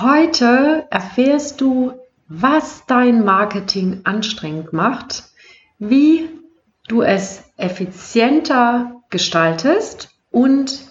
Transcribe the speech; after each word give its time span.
Heute 0.00 0.86
erfährst 0.88 1.60
du, 1.60 1.92
was 2.26 2.86
dein 2.86 3.22
Marketing 3.22 4.00
anstrengend 4.04 4.72
macht, 4.72 5.24
wie 5.78 6.30
du 6.88 7.02
es 7.02 7.44
effizienter 7.58 9.02
gestaltest 9.10 10.08
und 10.30 10.86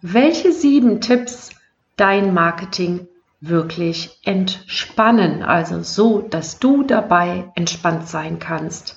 welche 0.00 0.52
sieben 0.52 1.00
Tipps 1.00 1.50
dein 1.96 2.34
Marketing 2.34 3.08
wirklich 3.40 4.20
entspannen, 4.22 5.42
also 5.42 5.82
so, 5.82 6.20
dass 6.20 6.60
du 6.60 6.84
dabei 6.84 7.50
entspannt 7.56 8.06
sein 8.06 8.38
kannst. 8.38 8.96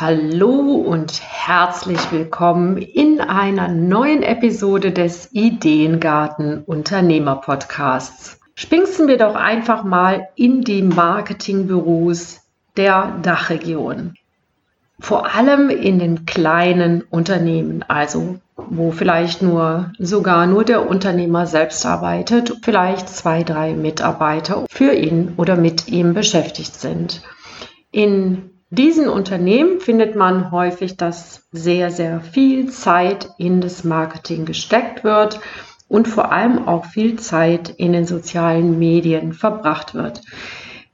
Hallo 0.00 0.76
und 0.76 1.20
herzlich 1.22 2.10
willkommen 2.10 2.78
in 2.78 3.20
einer 3.20 3.68
neuen 3.68 4.22
Episode 4.22 4.92
des 4.92 5.30
Ideengarten 5.32 6.62
Unternehmer 6.64 7.36
Podcasts. 7.36 8.40
Spingsten 8.54 9.08
wir 9.08 9.18
doch 9.18 9.34
einfach 9.34 9.84
mal 9.84 10.28
in 10.36 10.62
die 10.62 10.80
Marketingbüros 10.80 12.40
der 12.78 13.18
Dachregion. 13.20 14.14
Vor 14.98 15.34
allem 15.34 15.68
in 15.68 15.98
den 15.98 16.24
kleinen 16.24 17.02
Unternehmen, 17.02 17.84
also 17.86 18.38
wo 18.56 18.92
vielleicht 18.92 19.42
nur 19.42 19.92
sogar 19.98 20.46
nur 20.46 20.64
der 20.64 20.88
Unternehmer 20.88 21.46
selbst 21.46 21.84
arbeitet, 21.84 22.56
vielleicht 22.62 23.10
zwei, 23.10 23.42
drei 23.42 23.74
Mitarbeiter 23.74 24.64
für 24.70 24.94
ihn 24.94 25.34
oder 25.36 25.56
mit 25.56 25.88
ihm 25.88 26.14
beschäftigt 26.14 26.74
sind. 26.74 27.20
In 27.90 28.50
diesen 28.70 29.08
Unternehmen 29.08 29.80
findet 29.80 30.14
man 30.14 30.50
häufig, 30.52 30.96
dass 30.96 31.48
sehr, 31.52 31.90
sehr 31.90 32.20
viel 32.20 32.70
Zeit 32.70 33.28
in 33.36 33.60
das 33.60 33.84
Marketing 33.84 34.44
gesteckt 34.44 35.02
wird 35.02 35.40
und 35.88 36.06
vor 36.06 36.30
allem 36.30 36.68
auch 36.68 36.84
viel 36.84 37.18
Zeit 37.18 37.68
in 37.68 37.92
den 37.92 38.06
sozialen 38.06 38.78
Medien 38.78 39.32
verbracht 39.32 39.94
wird. 39.94 40.22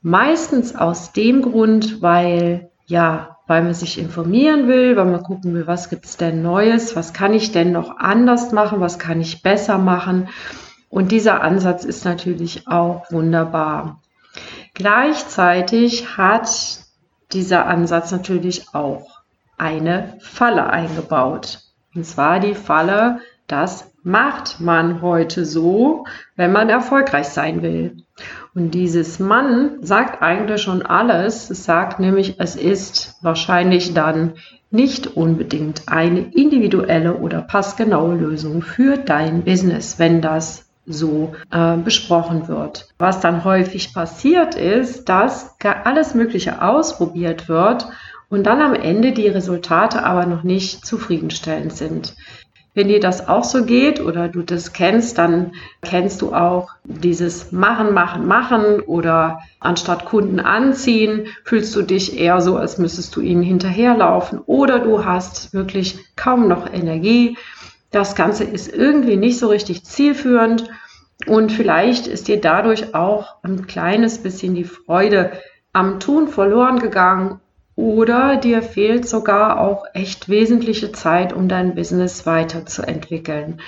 Meistens 0.01 0.75
aus 0.75 1.13
dem 1.13 1.43
Grund, 1.43 2.01
weil 2.01 2.71
ja, 2.87 3.37
weil 3.47 3.63
man 3.63 3.75
sich 3.75 3.99
informieren 3.99 4.69
will, 4.69 4.97
weil 4.97 5.05
man 5.05 5.23
gucken 5.23 5.55
will, 5.55 5.67
was 5.67 5.89
gibt 5.89 6.07
es 6.07 6.17
denn 6.17 6.43
Neues, 6.43 6.97
was 6.97 7.13
kann 7.13 7.35
ich 7.35 7.53
denn 7.53 7.73
noch 7.73 7.99
anders 7.99 8.53
machen, 8.53 8.81
was 8.81 8.99
kann 8.99 9.21
ich 9.21 9.43
besser 9.43 9.79
machen. 9.79 10.29
Und 10.89 11.13
dieser 11.13 11.43
Ansatz 11.43 11.85
ist 11.85 12.05
natürlich 12.05 12.67
auch 12.69 13.11
wunderbar. 13.11 14.01
Gleichzeitig 14.75 16.17
hat 16.17 16.86
dieser 17.33 17.67
Ansatz 17.67 18.13
natürlich 18.13 18.75
auch 18.75 19.23
eine 19.59 20.15
Falle 20.21 20.69
eingebaut. 20.69 21.61
Und 21.95 22.05
zwar 22.05 22.41
die 22.41 22.55
Falle, 22.55 23.21
das 23.47 23.91
macht 24.03 24.61
man 24.61 25.03
heute 25.03 25.45
so, 25.45 26.05
wenn 26.37 26.53
man 26.53 26.69
erfolgreich 26.69 27.29
sein 27.29 27.63
will. 27.63 27.97
Und 28.55 28.71
dieses 28.73 29.19
Mann 29.19 29.79
sagt 29.83 30.23
eigentlich 30.23 30.63
schon 30.63 30.83
alles. 30.83 31.51
Es 31.51 31.65
sagt 31.65 31.99
nämlich, 31.99 32.37
es 32.39 32.55
ist 32.55 33.17
wahrscheinlich 33.23 33.95
dann 33.95 34.35
nicht 34.71 35.17
unbedingt 35.17 35.83
eine 35.87 36.21
individuelle 36.21 37.17
oder 37.17 37.41
passgenaue 37.41 38.15
Lösung 38.15 38.63
für 38.63 38.97
dein 38.97 39.43
Business, 39.43 39.99
wenn 39.99 40.21
das 40.21 40.66
so 40.87 41.33
äh, 41.51 41.77
besprochen 41.77 42.49
wird. 42.49 42.89
Was 42.99 43.21
dann 43.21 43.45
häufig 43.45 43.93
passiert 43.93 44.55
ist, 44.55 45.09
dass 45.09 45.57
alles 45.85 46.15
Mögliche 46.15 46.63
ausprobiert 46.63 47.49
wird 47.49 47.89
und 48.29 48.45
dann 48.45 48.61
am 48.61 48.75
Ende 48.75 49.13
die 49.13 49.29
Resultate 49.29 50.05
aber 50.05 50.27
noch 50.27 50.43
nicht 50.43 50.87
zufriedenstellend 50.87 51.73
sind. 51.73 52.15
Wenn 52.77 52.89
dir 52.89 53.01
das 53.01 53.27
auch 53.27 53.45
so 53.45 53.65
geht 53.65 54.01
oder 54.01 54.29
du 54.29 54.43
das 54.43 54.75
kennst, 54.75 55.17
dann 55.17 55.53
kennst 55.81 56.21
du 56.21 56.35
auch 56.35 56.69
dieses 56.85 57.51
Machen, 57.51 57.95
Machen, 57.95 58.27
Machen 58.27 58.81
oder 58.81 59.41
anstatt 59.61 60.05
Kunden 60.05 60.41
anziehen, 60.41 61.29
fühlst 61.43 61.75
du 61.75 61.81
dich 61.81 62.21
eher 62.21 62.43
so, 62.43 62.59
als 62.59 62.77
müsstest 62.77 63.17
du 63.17 63.23
ihnen 63.23 63.43
hinterherlaufen 63.43 64.41
oder 64.45 64.79
du 64.79 65.07
hast 65.07 65.55
wirklich 65.55 65.99
kaum 66.17 66.49
noch 66.49 66.71
Energie 66.71 67.39
das 67.97 68.15
Ganze 68.15 68.45
ist 68.45 68.73
irgendwie 68.73 69.17
nicht 69.17 69.39
so 69.39 69.49
richtig 69.49 69.83
zielführend 69.85 70.69
und 71.27 71.51
vielleicht 71.51 72.07
ist 72.07 72.29
dir 72.29 72.41
dadurch 72.41 72.95
auch 72.95 73.37
ein 73.43 73.67
kleines 73.67 74.19
bisschen 74.19 74.55
die 74.55 74.65
Freude 74.65 75.33
am 75.73 75.99
Tun 75.99 76.29
verloren 76.29 76.79
gegangen 76.79 77.41
oder 77.75 78.37
dir 78.37 78.63
fehlt 78.63 79.09
sogar 79.09 79.61
auch 79.61 79.85
echt 79.95 80.29
wesentliche 80.29 80.93
Zeit, 80.93 81.33
um 81.33 81.49
dein 81.49 81.75
Business 81.75 82.27
weiterzuentwickeln. 82.27 83.61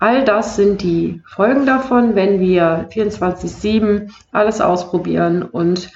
All 0.00 0.24
das 0.24 0.56
sind 0.56 0.82
die 0.82 1.22
Folgen 1.26 1.64
davon, 1.64 2.16
wenn 2.16 2.40
wir 2.40 2.88
24-7 2.90 4.10
alles 4.32 4.60
ausprobieren 4.60 5.42
und 5.42 5.90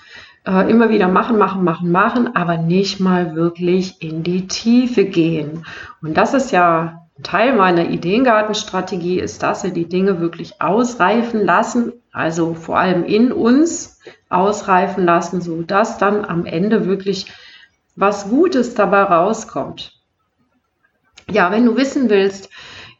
äh, 0.45 0.71
immer 0.71 0.91
wieder 0.91 1.09
machen, 1.09 1.39
machen, 1.39 1.63
machen, 1.65 1.91
machen, 1.91 2.35
aber 2.35 2.57
nicht 2.57 3.01
mal 3.01 3.35
wirklich 3.35 4.03
in 4.03 4.23
die 4.23 4.47
Tiefe 4.49 5.05
gehen. 5.05 5.65
Und 6.01 6.17
das 6.17 6.35
ist 6.35 6.51
ja 6.51 7.02
Teil 7.23 7.55
meiner 7.55 7.91
Ideengartenstrategie 7.91 9.21
ist, 9.21 9.43
dass 9.43 9.65
wir 9.65 9.71
die 9.71 9.89
Dinge 9.89 10.21
wirklich 10.21 10.61
ausreifen 10.61 11.45
lassen, 11.45 11.93
also 12.11 12.55
vor 12.55 12.79
allem 12.79 13.05
in 13.05 13.33
uns 13.33 14.01
ausreifen 14.29 15.05
lassen, 15.05 15.41
so 15.41 15.63
dass 15.63 15.99
dann 15.99 16.25
am 16.25 16.47
Ende 16.47 16.87
wirklich 16.87 17.31
was 17.97 18.31
Gutes 18.31 18.75
dabei 18.75 19.03
rauskommt. 19.03 19.93
Ja, 21.31 21.53
wenn 21.53 21.67
du 21.67 21.77
wissen 21.77 22.09
willst, 22.09 22.49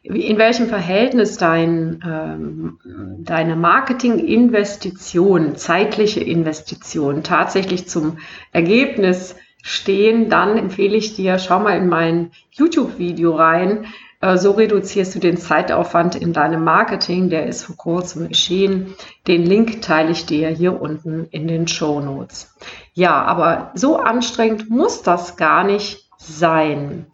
in 0.03 0.37
welchem 0.37 0.67
Verhältnis 0.67 1.37
dein, 1.37 2.03
ähm, 2.05 2.77
deine 3.23 3.55
Marketinginvestition, 3.55 5.55
zeitliche 5.55 6.19
Investition 6.19 7.23
tatsächlich 7.23 7.87
zum 7.87 8.17
Ergebnis 8.51 9.35
stehen, 9.63 10.29
dann 10.29 10.57
empfehle 10.57 10.95
ich 10.95 11.15
dir, 11.15 11.39
schau 11.39 11.59
mal 11.59 11.77
in 11.77 11.87
mein 11.87 12.31
YouTube-Video 12.51 13.35
rein. 13.35 13.85
Äh, 14.19 14.37
so 14.37 14.51
reduzierst 14.51 15.15
du 15.15 15.19
den 15.19 15.37
Zeitaufwand 15.37 16.15
in 16.15 16.33
deinem 16.33 16.63
Marketing. 16.65 17.29
Der 17.29 17.47
ist 17.47 17.63
vor 17.63 17.77
kurzem 17.77 18.27
erschienen. 18.27 18.93
Den 19.25 19.45
Link 19.45 19.81
teile 19.81 20.11
ich 20.11 20.25
dir 20.25 20.49
hier 20.49 20.79
unten 20.79 21.27
in 21.31 21.47
den 21.47 21.67
Show 21.67 22.01
Notes. 22.01 22.53
Ja, 22.93 23.23
aber 23.23 23.71
so 23.73 23.97
anstrengend 23.97 24.69
muss 24.69 25.01
das 25.01 25.37
gar 25.37 25.63
nicht 25.63 26.09
sein. 26.17 27.07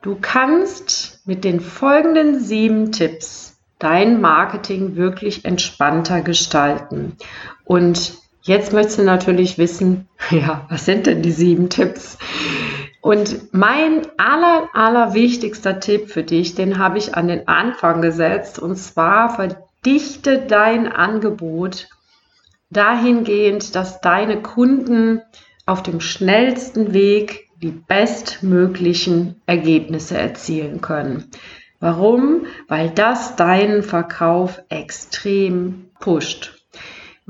Du 0.00 0.16
kannst 0.18 1.20
mit 1.26 1.44
den 1.44 1.60
folgenden 1.60 2.40
sieben 2.40 2.90
Tipps 2.90 3.58
dein 3.78 4.20
Marketing 4.22 4.96
wirklich 4.96 5.44
entspannter 5.44 6.22
gestalten. 6.22 7.16
Und 7.64 8.14
Jetzt 8.42 8.72
möchtest 8.72 8.98
du 8.98 9.02
natürlich 9.02 9.58
wissen, 9.58 10.08
ja, 10.30 10.66
was 10.70 10.84
sind 10.84 11.06
denn 11.06 11.22
die 11.22 11.32
sieben 11.32 11.68
Tipps? 11.68 12.18
Und 13.02 13.54
mein 13.54 14.02
aller, 14.18 14.68
aller 14.74 15.14
wichtigster 15.14 15.80
Tipp 15.80 16.10
für 16.10 16.22
dich, 16.22 16.54
den 16.54 16.78
habe 16.78 16.98
ich 16.98 17.14
an 17.14 17.28
den 17.28 17.48
Anfang 17.48 18.02
gesetzt, 18.02 18.58
und 18.58 18.76
zwar 18.76 19.34
verdichte 19.34 20.38
dein 20.46 20.90
Angebot 20.90 21.88
dahingehend, 22.70 23.74
dass 23.74 24.00
deine 24.00 24.42
Kunden 24.42 25.22
auf 25.66 25.82
dem 25.82 26.00
schnellsten 26.00 26.92
Weg 26.92 27.48
die 27.62 27.72
bestmöglichen 27.72 29.40
Ergebnisse 29.46 30.16
erzielen 30.16 30.80
können. 30.80 31.30
Warum? 31.78 32.46
Weil 32.68 32.90
das 32.90 33.36
deinen 33.36 33.82
Verkauf 33.82 34.60
extrem 34.68 35.86
pusht 35.98 36.59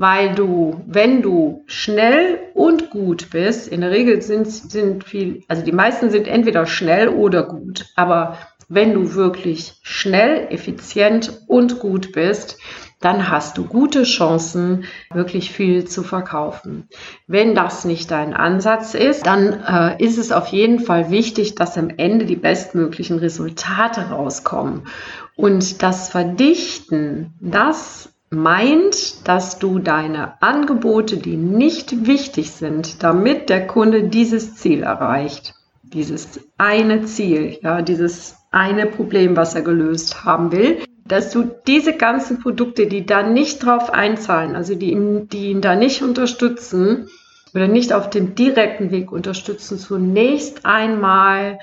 weil 0.01 0.33
du, 0.33 0.81
wenn 0.87 1.21
du 1.21 1.63
schnell 1.67 2.39
und 2.55 2.89
gut 2.89 3.29
bist, 3.29 3.67
in 3.67 3.81
der 3.81 3.91
Regel 3.91 4.19
sind, 4.23 4.47
sind 4.47 5.03
viel, 5.03 5.43
also 5.47 5.63
die 5.63 5.71
meisten 5.71 6.09
sind 6.09 6.27
entweder 6.27 6.65
schnell 6.65 7.07
oder 7.07 7.43
gut, 7.43 7.85
aber 7.95 8.35
wenn 8.67 8.95
du 8.95 9.13
wirklich 9.13 9.75
schnell, 9.83 10.47
effizient 10.49 11.43
und 11.45 11.77
gut 11.77 12.13
bist, 12.13 12.57
dann 12.99 13.29
hast 13.29 13.59
du 13.59 13.65
gute 13.65 14.01
Chancen, 14.03 14.85
wirklich 15.13 15.51
viel 15.51 15.85
zu 15.85 16.01
verkaufen. 16.01 16.87
Wenn 17.27 17.53
das 17.53 17.85
nicht 17.85 18.09
dein 18.09 18.33
Ansatz 18.33 18.95
ist, 18.95 19.27
dann 19.27 19.53
äh, 19.61 20.03
ist 20.03 20.17
es 20.17 20.31
auf 20.31 20.47
jeden 20.47 20.79
Fall 20.79 21.11
wichtig, 21.11 21.53
dass 21.53 21.77
am 21.77 21.89
Ende 21.89 22.25
die 22.25 22.35
bestmöglichen 22.35 23.19
Resultate 23.19 24.09
rauskommen. 24.09 24.87
Und 25.35 25.83
das 25.83 26.09
Verdichten, 26.09 27.33
das 27.39 28.10
meint, 28.31 29.27
dass 29.27 29.59
du 29.59 29.79
deine 29.79 30.41
Angebote, 30.41 31.17
die 31.17 31.35
nicht 31.35 32.07
wichtig 32.07 32.51
sind, 32.51 33.03
damit 33.03 33.49
der 33.49 33.67
Kunde 33.67 34.03
dieses 34.03 34.55
Ziel 34.55 34.83
erreicht, 34.83 35.53
dieses 35.83 36.39
eine 36.57 37.03
Ziel, 37.03 37.59
ja, 37.61 37.81
dieses 37.81 38.37
eine 38.49 38.85
Problem, 38.85 39.35
was 39.35 39.53
er 39.53 39.61
gelöst 39.61 40.23
haben 40.23 40.53
will, 40.53 40.79
dass 41.05 41.31
du 41.31 41.43
diese 41.67 41.93
ganzen 41.93 42.39
Produkte, 42.39 42.87
die 42.87 43.05
da 43.05 43.21
nicht 43.21 43.65
drauf 43.65 43.93
einzahlen, 43.93 44.55
also 44.55 44.75
die 44.75 44.91
ihn, 44.91 45.27
die 45.27 45.51
ihn 45.51 45.59
da 45.59 45.75
nicht 45.75 46.01
unterstützen 46.01 47.09
oder 47.53 47.67
nicht 47.67 47.91
auf 47.91 48.09
dem 48.09 48.33
direkten 48.33 48.91
Weg 48.91 49.11
unterstützen, 49.11 49.77
zunächst 49.77 50.65
einmal, 50.65 51.59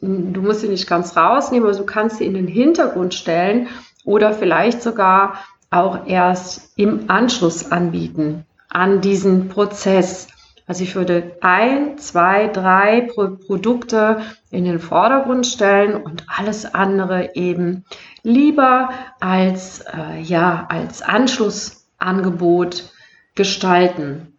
du 0.00 0.40
musst 0.40 0.62
sie 0.62 0.68
nicht 0.68 0.88
ganz 0.88 1.14
rausnehmen, 1.14 1.68
aber 1.68 1.76
du 1.76 1.84
kannst 1.84 2.18
sie 2.18 2.24
in 2.24 2.32
den 2.32 2.48
Hintergrund 2.48 3.12
stellen 3.12 3.68
oder 4.04 4.32
vielleicht 4.32 4.82
sogar 4.82 5.34
auch 5.70 6.06
erst 6.06 6.72
im 6.76 7.10
Anschluss 7.10 7.70
anbieten 7.70 8.44
an 8.68 9.00
diesen 9.00 9.48
Prozess. 9.48 10.28
Also 10.66 10.82
ich 10.82 10.96
würde 10.96 11.36
ein, 11.40 11.96
zwei, 11.98 12.48
drei 12.48 13.02
Pro 13.02 13.36
Produkte 13.36 14.20
in 14.50 14.64
den 14.64 14.80
Vordergrund 14.80 15.46
stellen 15.46 15.94
und 16.02 16.24
alles 16.28 16.74
andere 16.74 17.36
eben 17.36 17.84
lieber 18.22 18.90
als, 19.20 19.80
äh, 19.80 20.20
ja, 20.20 20.66
als 20.68 21.02
Anschlussangebot 21.02 22.90
gestalten. 23.34 24.32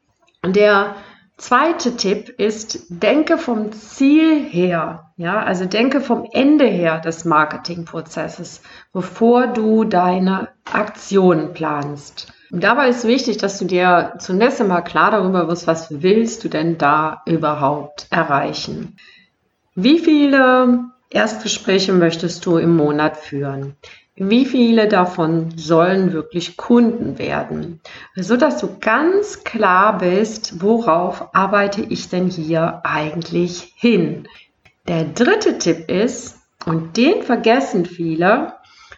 Der 0.45 0.95
zweite 1.37 1.95
Tipp 1.95 2.29
ist, 2.29 2.85
denke 2.89 3.37
vom 3.37 3.71
Ziel 3.71 4.43
her, 4.43 5.11
ja, 5.17 5.41
also 5.41 5.65
denke 5.65 6.01
vom 6.01 6.27
Ende 6.31 6.65
her 6.65 6.99
des 6.99 7.25
Marketingprozesses, 7.25 8.61
bevor 8.91 9.47
du 9.47 9.83
deine 9.83 10.49
Aktionen 10.71 11.53
planst. 11.53 12.33
Und 12.51 12.63
dabei 12.63 12.89
ist 12.89 13.05
wichtig, 13.05 13.37
dass 13.37 13.59
du 13.59 13.65
dir 13.65 14.13
zunächst 14.19 14.61
einmal 14.61 14.83
klar 14.83 15.11
darüber 15.11 15.47
wirst, 15.47 15.67
was 15.67 16.01
willst 16.01 16.43
du 16.43 16.49
denn 16.49 16.77
da 16.77 17.21
überhaupt 17.25 18.07
erreichen. 18.09 18.97
Wie 19.75 19.99
viele 19.99 20.85
Erstgespräche 21.09 21.93
möchtest 21.93 22.45
du 22.45 22.57
im 22.57 22.75
Monat 22.75 23.17
führen? 23.17 23.75
Wie 24.19 24.45
viele 24.45 24.87
davon 24.87 25.53
sollen 25.55 26.11
wirklich 26.11 26.57
Kunden 26.57 27.19
werden? 27.19 27.81
So 28.15 28.35
dass 28.35 28.57
du 28.57 28.77
ganz 28.79 29.43
klar 29.43 29.99
bist, 29.99 30.59
worauf 30.59 31.35
arbeite 31.35 31.83
ich 31.83 32.09
denn 32.09 32.27
hier 32.27 32.81
eigentlich 32.83 33.73
hin? 33.75 34.27
Der 34.87 35.03
dritte 35.05 35.59
Tipp 35.59 35.91
ist, 35.91 36.37
und 36.65 36.97
den 36.97 37.21
vergessen 37.21 37.85
viele, 37.85 38.53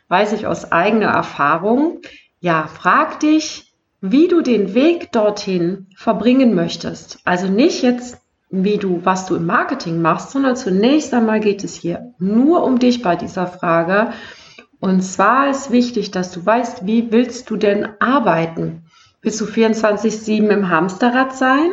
weiß 0.07 0.33
ich 0.33 0.47
aus 0.47 0.71
eigener 0.71 1.09
Erfahrung, 1.09 1.99
ja, 2.39 2.67
frag 2.67 3.19
dich, 3.19 3.73
wie 4.01 4.29
du 4.29 4.41
den 4.41 4.73
Weg 4.73 5.11
dorthin 5.11 5.87
verbringen 5.95 6.55
möchtest. 6.55 7.19
Also 7.25 7.47
nicht 7.47 7.83
jetzt, 7.83 8.17
wie 8.49 8.77
du, 8.77 9.01
was 9.03 9.25
du 9.25 9.35
im 9.35 9.45
Marketing 9.45 10.01
machst, 10.01 10.31
sondern 10.31 10.55
zunächst 10.55 11.13
einmal 11.13 11.41
geht 11.41 11.63
es 11.65 11.75
hier 11.75 12.13
nur 12.17 12.63
um 12.63 12.79
dich 12.79 13.01
bei 13.01 13.17
dieser 13.17 13.45
Frage. 13.45 14.13
Und 14.79 15.01
zwar 15.01 15.49
ist 15.49 15.71
wichtig, 15.71 16.11
dass 16.11 16.31
du 16.31 16.45
weißt, 16.45 16.85
wie 16.85 17.11
willst 17.11 17.49
du 17.49 17.57
denn 17.57 17.87
arbeiten? 17.99 18.83
Willst 19.21 19.41
du 19.41 19.45
24-7 19.45 20.47
im 20.47 20.69
Hamsterrad 20.69 21.35
sein? 21.35 21.71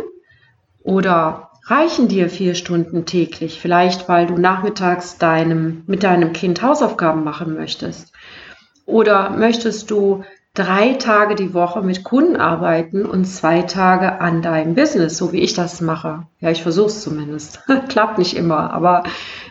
Oder 0.83 1.51
reichen 1.67 2.09
dir 2.09 2.29
vier 2.29 2.55
Stunden 2.55 3.07
täglich? 3.07 3.61
Vielleicht, 3.61 4.09
weil 4.09 4.27
du 4.27 4.37
nachmittags 4.37 5.19
deinem, 5.19 5.83
mit 5.87 6.03
deinem 6.03 6.33
Kind 6.33 6.63
Hausaufgaben 6.63 7.23
machen 7.23 7.55
möchtest. 7.55 8.13
Oder 8.87 9.31
möchtest 9.31 9.91
du 9.91 10.25
drei 10.55 10.95
Tage 10.95 11.35
die 11.35 11.55
Woche 11.55 11.83
mit 11.83 12.03
Kunden 12.03 12.37
arbeiten 12.37 13.05
und 13.05 13.27
zwei 13.27 13.63
Tage 13.63 14.21
an 14.21 14.43
deinem 14.43 14.75
Business, 14.75 15.17
so 15.17 15.33
wie 15.33 15.41
ich 15.41 15.55
das 15.55 15.81
mache. 15.81 16.27
Ja, 16.41 16.51
ich 16.51 16.63
versuche 16.63 16.87
es 16.87 17.03
zumindest. 17.03 17.61
Klappt 17.89 18.19
nicht 18.19 18.37
immer, 18.37 18.73
aber 18.73 19.05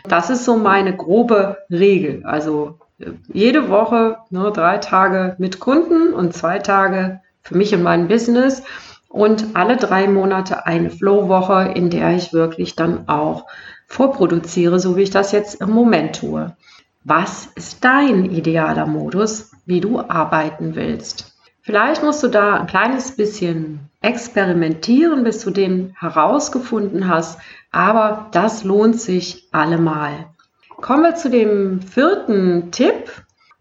das 0.08 0.30
ist 0.30 0.44
so 0.44 0.56
meine 0.56 0.96
grobe 0.96 1.58
Regel. 1.70 2.24
Also 2.24 2.80
jede 3.32 3.68
Woche 3.68 4.18
nur 4.30 4.52
drei 4.52 4.78
Tage 4.78 5.36
mit 5.38 5.60
Kunden 5.60 6.14
und 6.14 6.34
zwei 6.34 6.58
Tage 6.58 7.20
für 7.42 7.56
mich 7.56 7.74
und 7.74 7.82
mein 7.82 8.08
Business 8.08 8.62
und 9.08 9.54
alle 9.54 9.76
drei 9.76 10.08
Monate 10.08 10.66
eine 10.66 10.90
Flow-Woche, 10.90 11.72
in 11.74 11.90
der 11.90 12.14
ich 12.14 12.32
wirklich 12.32 12.74
dann 12.74 13.08
auch 13.08 13.46
vorproduziere, 13.86 14.80
so 14.80 14.96
wie 14.96 15.02
ich 15.02 15.10
das 15.10 15.32
jetzt 15.32 15.60
im 15.60 15.70
Moment 15.70 16.16
tue. 16.16 16.56
Was 17.04 17.46
ist 17.54 17.84
dein 17.84 18.24
idealer 18.24 18.86
Modus, 18.86 19.52
wie 19.64 19.80
du 19.80 20.00
arbeiten 20.00 20.74
willst? 20.74 21.36
Vielleicht 21.62 22.02
musst 22.02 22.22
du 22.22 22.28
da 22.28 22.54
ein 22.54 22.66
kleines 22.66 23.16
bisschen 23.16 23.80
experimentieren, 24.00 25.24
bis 25.24 25.44
du 25.44 25.50
den 25.50 25.94
herausgefunden 25.98 27.08
hast, 27.08 27.40
aber 27.72 28.28
das 28.32 28.64
lohnt 28.64 29.00
sich 29.00 29.48
allemal. 29.52 30.26
Kommen 30.80 31.04
wir 31.04 31.14
zu 31.14 31.30
dem 31.30 31.80
vierten 31.80 32.70
Tipp. 32.70 33.10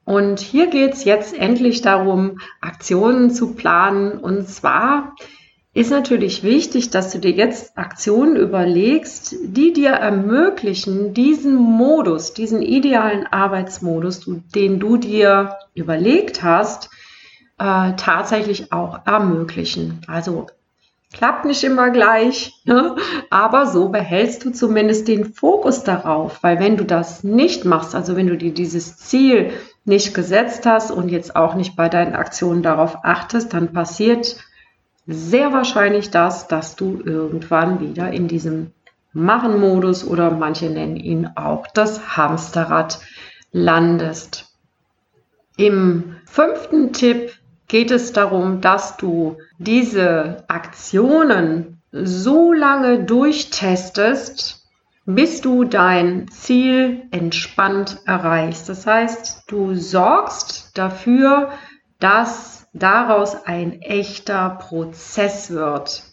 Und 0.03 0.39
hier 0.39 0.67
geht 0.67 0.93
es 0.93 1.03
jetzt 1.03 1.33
endlich 1.33 1.81
darum, 1.81 2.39
Aktionen 2.61 3.31
zu 3.31 3.55
planen. 3.55 4.19
Und 4.19 4.47
zwar 4.47 5.15
ist 5.73 5.91
natürlich 5.91 6.43
wichtig, 6.43 6.89
dass 6.89 7.11
du 7.11 7.19
dir 7.19 7.31
jetzt 7.31 7.77
Aktionen 7.77 8.35
überlegst, 8.35 9.35
die 9.43 9.73
dir 9.73 9.91
ermöglichen, 9.91 11.13
diesen 11.13 11.55
Modus, 11.55 12.33
diesen 12.33 12.61
idealen 12.61 13.25
Arbeitsmodus, 13.27 14.29
den 14.53 14.79
du 14.79 14.97
dir 14.97 15.57
überlegt 15.73 16.43
hast, 16.43 16.89
äh, 17.57 17.93
tatsächlich 17.97 18.71
auch 18.71 19.05
ermöglichen. 19.05 20.01
Also 20.07 20.47
klappt 21.13 21.45
nicht 21.45 21.63
immer 21.63 21.89
gleich, 21.91 22.53
ne? 22.65 22.95
aber 23.29 23.67
so 23.67 23.89
behältst 23.89 24.43
du 24.43 24.51
zumindest 24.51 25.07
den 25.07 25.33
Fokus 25.33 25.83
darauf, 25.83 26.43
weil 26.43 26.59
wenn 26.59 26.77
du 26.77 26.83
das 26.83 27.23
nicht 27.23 27.65
machst, 27.65 27.95
also 27.95 28.15
wenn 28.15 28.27
du 28.27 28.37
dir 28.37 28.53
dieses 28.53 28.97
Ziel 28.97 29.51
nicht 29.85 30.13
gesetzt 30.13 30.65
hast 30.65 30.91
und 30.91 31.09
jetzt 31.09 31.35
auch 31.35 31.55
nicht 31.55 31.75
bei 31.75 31.89
deinen 31.89 32.15
Aktionen 32.15 32.63
darauf 32.63 32.97
achtest, 33.03 33.53
dann 33.53 33.71
passiert 33.71 34.37
sehr 35.07 35.53
wahrscheinlich 35.53 36.09
das, 36.09 36.47
dass 36.47 36.75
du 36.75 36.99
irgendwann 37.03 37.79
wieder 37.79 38.11
in 38.11 38.27
diesem 38.27 38.71
Machen-Modus 39.13 40.05
oder 40.05 40.31
manche 40.31 40.69
nennen 40.69 40.97
ihn 40.97 41.29
auch 41.35 41.67
das 41.67 42.17
Hamsterrad 42.17 42.99
landest. 43.51 44.51
Im 45.55 46.17
fünften 46.25 46.91
Tipp 46.91 47.31
geht 47.67 47.91
es 47.91 48.13
darum, 48.13 48.61
dass 48.61 48.97
du 48.97 49.37
diese 49.57 50.43
Aktionen 50.47 51.81
so 51.91 52.53
lange 52.53 53.03
durchtestest, 53.03 54.65
bis 55.05 55.41
du 55.41 55.63
dein 55.63 56.27
Ziel 56.29 57.03
entspannt 57.11 57.99
erreichst. 58.05 58.69
Das 58.69 58.85
heißt, 58.87 59.43
du 59.47 59.75
sorgst 59.75 60.77
dafür, 60.77 61.51
dass 61.99 62.67
daraus 62.73 63.45
ein 63.45 63.81
echter 63.81 64.49
Prozess 64.49 65.51
wird. 65.51 66.03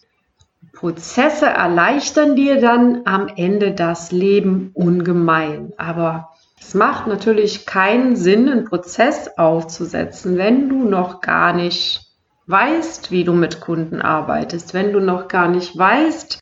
Prozesse 0.73 1.47
erleichtern 1.47 2.37
dir 2.37 2.61
dann 2.61 3.03
am 3.05 3.29
Ende 3.29 3.73
das 3.73 4.13
Leben 4.13 4.71
ungemein. 4.75 5.73
Aber 5.77 6.32
es 6.67 6.75
macht 6.75 7.07
natürlich 7.07 7.67
keinen 7.67 8.17
Sinn, 8.17 8.49
einen 8.49 8.65
Prozess 8.65 9.29
aufzusetzen, 9.37 10.39
wenn 10.39 10.69
du 10.69 10.85
noch 10.85 11.21
gar 11.21 11.53
nicht 11.53 12.13
weißt, 12.47 13.11
wie 13.11 13.25
du 13.25 13.33
mit 13.33 13.61
Kunden 13.61 14.01
arbeitest, 14.01 14.73
wenn 14.73 14.93
du 14.93 15.01
noch 15.01 15.29
gar 15.29 15.49
nicht 15.49 15.77
weißt, 15.77 16.39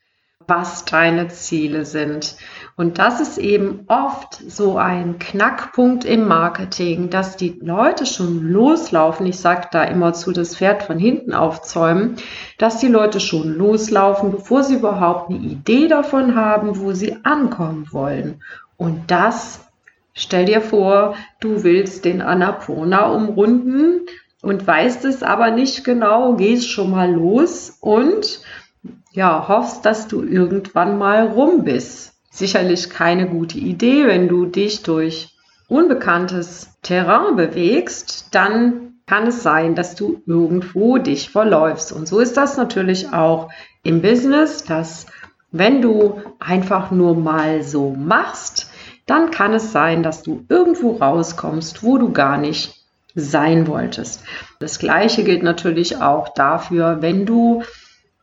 was 0.47 0.85
deine 0.85 1.29
Ziele 1.29 1.85
sind. 1.85 2.37
Und 2.77 2.99
das 2.99 3.21
ist 3.21 3.39
eben 3.39 3.85
oft 3.89 4.35
so 4.35 4.79
ein 4.79 5.19
Knackpunkt 5.19 6.05
im 6.05 6.27
Marketing, 6.27 7.11
dass 7.11 7.37
die 7.37 7.61
Leute 7.63 8.07
schon 8.07 8.43
loslaufen. 8.49 9.27
Ich 9.27 9.39
sage 9.39 9.69
da 9.71 9.85
immer 9.85 10.13
zu, 10.13 10.33
das 10.33 10.57
Pferd 10.57 10.83
von 10.83 10.99
hinten 10.99 11.35
aufzäumen, 11.35 12.17
dass 12.59 12.79
die 12.79 12.89
Leute 12.89 13.21
schon 13.21 13.55
loslaufen, 13.55 14.33
bevor 14.33 14.65
sie 14.65 14.77
überhaupt 14.77 15.31
eine 15.31 15.39
Idee 15.39 15.89
davon 15.89 16.35
haben, 16.35 16.81
wo 16.81 16.93
sie 16.93 17.17
ankommen 17.25 17.89
wollen. 17.93 18.43
Und 18.77 19.11
das, 19.11 19.70
stell 20.13 20.45
dir 20.45 20.61
vor, 20.61 21.15
du 21.41 21.63
willst 21.63 22.05
den 22.05 22.23
Annapurna 22.23 23.11
umrunden 23.11 24.07
und 24.43 24.67
weißt 24.67 25.05
es 25.05 25.23
aber 25.23 25.51
nicht 25.51 25.85
genau, 25.85 26.35
gehst 26.35 26.69
schon 26.69 26.91
mal 26.91 27.13
los 27.13 27.77
und 27.81 28.41
ja, 29.13 29.49
hoffst, 29.49 29.85
dass 29.85 30.09
du 30.09 30.23
irgendwann 30.23 30.99
mal 30.99 31.27
rum 31.27 31.65
bist 31.65 32.11
sicherlich 32.31 32.89
keine 32.91 33.29
gute 33.29 33.59
Idee, 33.59 34.07
wenn 34.07 34.29
du 34.29 34.47
dich 34.47 34.83
durch 34.83 35.35
unbekanntes 35.69 36.71
Terrain 36.83 37.37
bewegst, 37.37 38.29
dann 38.33 38.95
kann 39.07 39.27
es 39.27 39.43
sein, 39.43 39.75
dass 39.75 39.97
du 39.97 40.23
irgendwo 40.27 40.99
dich 40.99 41.31
verläufst. 41.31 41.93
Und 41.93 42.07
so 42.07 42.21
ist 42.21 42.37
das 42.37 42.57
natürlich 42.57 43.13
auch 43.13 43.51
im 43.83 44.01
Business, 44.03 44.65
dass 44.65 45.07
wenn 45.53 45.83
du 45.83 46.21
einfach 46.39 46.93
nur 46.93 47.17
mal 47.17 47.65
so 47.65 47.91
machst, 47.91 48.70
dann 49.11 49.31
kann 49.31 49.53
es 49.53 49.73
sein, 49.73 50.03
dass 50.03 50.23
du 50.23 50.45
irgendwo 50.49 50.93
rauskommst, 50.93 51.83
wo 51.83 51.99
du 51.99 52.13
gar 52.13 52.39
nicht 52.39 52.75
sein 53.15 53.67
wolltest. 53.67 54.23
Das 54.61 54.79
gleiche 54.79 55.25
gilt 55.25 55.43
natürlich 55.43 56.01
auch 56.01 56.33
dafür, 56.35 57.03
wenn 57.03 57.27
du 57.27 57.63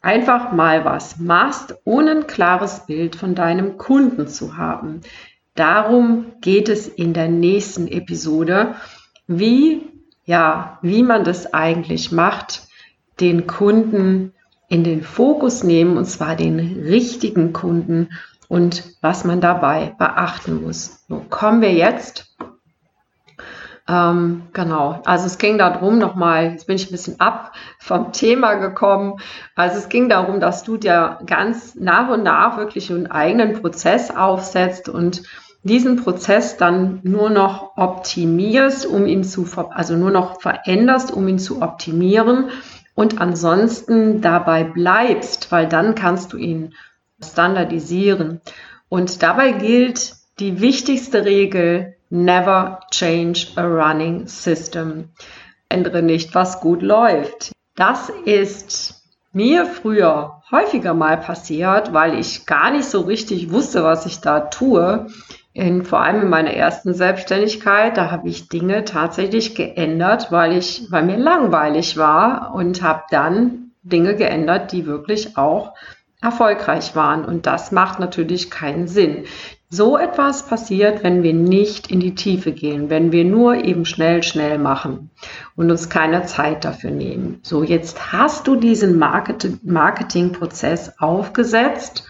einfach 0.01 0.53
mal 0.53 0.85
was 0.85 1.17
machst, 1.19 1.75
ohne 1.83 2.11
ein 2.11 2.27
klares 2.27 2.85
Bild 2.85 3.15
von 3.15 3.35
deinem 3.35 3.77
Kunden 3.77 4.27
zu 4.27 4.55
haben. 4.55 5.01
Darum 5.55 6.27
geht 6.39 6.69
es 6.69 6.87
in 6.87 7.13
der 7.13 7.27
nächsten 7.27 7.87
Episode, 7.87 8.75
wie 9.27 9.81
ja, 10.27 10.77
wie 10.81 11.03
man 11.03 11.23
das 11.23 11.53
eigentlich 11.53 12.11
macht, 12.11 12.67
den 13.19 13.47
Kunden 13.47 14.33
in 14.69 14.83
den 14.83 15.03
Fokus 15.03 15.63
nehmen, 15.63 15.97
und 15.97 16.05
zwar 16.05 16.35
den 16.35 16.59
richtigen 16.59 17.53
Kunden 17.53 18.09
und 18.47 18.83
was 19.01 19.23
man 19.23 19.41
dabei 19.41 19.95
beachten 19.97 20.61
muss. 20.63 21.05
So, 21.07 21.23
kommen 21.29 21.61
wir 21.61 21.73
jetzt. 21.73 22.35
Ähm, 23.89 24.43
genau, 24.51 25.01
also 25.05 25.27
es 25.27 25.37
ging 25.37 25.57
darum 25.57 25.97
nochmal, 25.97 26.51
jetzt 26.51 26.67
bin 26.67 26.75
ich 26.75 26.89
ein 26.89 26.91
bisschen 26.91 27.21
ab 27.21 27.53
vom 27.79 28.11
Thema 28.11 28.55
gekommen. 28.55 29.15
Also 29.55 29.77
es 29.77 29.87
ging 29.87 30.09
darum, 30.09 30.41
dass 30.41 30.63
du 30.63 30.75
dir 30.75 31.19
ganz 31.25 31.75
nach 31.75 32.09
und 32.09 32.23
nach 32.23 32.57
wirklich 32.57 32.91
einen 32.91 33.07
eigenen 33.07 33.53
Prozess 33.61 34.11
aufsetzt 34.11 34.89
und 34.89 35.23
diesen 35.63 35.97
Prozess 35.97 36.57
dann 36.57 36.99
nur 37.03 37.29
noch 37.29 37.77
optimierst, 37.77 38.85
um 38.85 39.05
ihn 39.05 39.23
zu, 39.23 39.47
also 39.69 39.95
nur 39.95 40.11
noch 40.11 40.41
veränderst, 40.41 41.11
um 41.11 41.27
ihn 41.27 41.39
zu 41.39 41.61
optimieren 41.61 42.49
und 42.97 43.21
ansonsten 43.21 44.21
dabei 44.21 44.63
bleibst, 44.63 45.51
weil 45.51 45.67
dann 45.67 45.93
kannst 45.93 46.33
du 46.33 46.37
ihn 46.37 46.73
standardisieren. 47.23 48.41
Und 48.89 49.21
dabei 49.21 49.51
gilt 49.51 50.15
die 50.39 50.61
wichtigste 50.61 51.23
Regel, 51.23 51.95
never 52.09 52.79
change 52.89 53.49
a 53.55 53.61
running 53.67 54.25
system. 54.25 55.09
Ändere 55.69 56.01
nicht, 56.01 56.33
was 56.33 56.59
gut 56.59 56.81
läuft. 56.81 57.51
Das 57.75 58.09
ist 58.25 59.03
mir 59.31 59.67
früher 59.67 60.41
häufiger 60.49 60.95
mal 60.95 61.17
passiert, 61.17 61.93
weil 61.93 62.17
ich 62.17 62.47
gar 62.47 62.71
nicht 62.71 62.85
so 62.85 63.01
richtig 63.01 63.51
wusste, 63.51 63.83
was 63.83 64.07
ich 64.07 64.21
da 64.21 64.39
tue 64.39 65.05
in, 65.57 65.83
vor 65.83 65.99
allem 66.01 66.21
in 66.21 66.29
meiner 66.29 66.53
ersten 66.53 66.93
Selbstständigkeit, 66.93 67.97
da 67.97 68.11
habe 68.11 68.29
ich 68.29 68.47
Dinge 68.47 68.85
tatsächlich 68.85 69.55
geändert, 69.55 70.31
weil 70.31 70.55
ich, 70.55 70.85
weil 70.91 71.03
mir 71.03 71.17
langweilig 71.17 71.97
war 71.97 72.53
und 72.53 72.83
habe 72.83 73.01
dann 73.09 73.71
Dinge 73.81 74.15
geändert, 74.15 74.71
die 74.71 74.85
wirklich 74.85 75.35
auch 75.35 75.73
erfolgreich 76.21 76.95
waren. 76.95 77.25
Und 77.25 77.47
das 77.47 77.71
macht 77.71 77.99
natürlich 77.99 78.51
keinen 78.51 78.87
Sinn. 78.87 79.23
So 79.69 79.97
etwas 79.97 80.47
passiert, 80.47 81.03
wenn 81.03 81.23
wir 81.23 81.33
nicht 81.33 81.89
in 81.89 81.99
die 81.99 82.13
Tiefe 82.13 82.51
gehen, 82.51 82.91
wenn 82.91 83.11
wir 83.11 83.25
nur 83.25 83.55
eben 83.55 83.83
schnell, 83.83 84.21
schnell 84.21 84.59
machen 84.59 85.09
und 85.55 85.71
uns 85.71 85.89
keine 85.89 86.25
Zeit 86.25 86.65
dafür 86.65 86.91
nehmen. 86.91 87.39
So, 87.41 87.63
jetzt 87.63 88.13
hast 88.13 88.45
du 88.47 88.55
diesen 88.55 88.99
Marketingprozess 88.99 90.99
aufgesetzt 90.99 92.03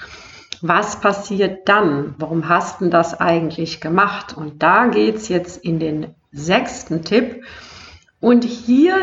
was 0.62 1.00
passiert 1.00 1.68
dann? 1.68 2.16
Warum 2.18 2.50
hast 2.50 2.82
du 2.82 2.90
das 2.90 3.20
eigentlich 3.20 3.82
gemacht? 3.82 4.36
Und 4.36 4.64
da 4.64 4.88
geht 4.88 5.16
es 5.16 5.30
jetzt 5.30 5.64
in 5.64 5.80
den 5.80 6.16
sechsten 6.32 7.04
Tipp. 7.04 7.44
Und 8.20 8.44
hier 8.44 8.96